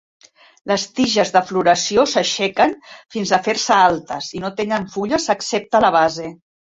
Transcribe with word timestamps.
Les 0.69 0.85
tiges 0.99 1.31
de 1.35 1.41
floració 1.49 2.05
s'aixequen, 2.13 2.73
fins 3.17 3.35
a 3.37 3.41
fer-se 3.49 3.77
altes, 3.91 4.31
i 4.41 4.43
no 4.47 4.55
tenen 4.63 4.89
fulles 4.97 5.29
excepte 5.37 5.79
a 5.81 5.87
la 5.87 5.93
base. 5.99 6.27